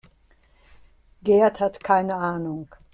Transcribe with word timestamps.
Gerd 1.21 1.59
hat 1.59 1.83
keine 1.83 2.15
Ahnung. 2.15 2.73